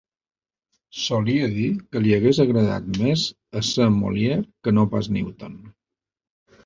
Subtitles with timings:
[1.01, 3.27] Solia dir que li hagués agradat més
[3.63, 5.59] ésser Molière que no pas Newton.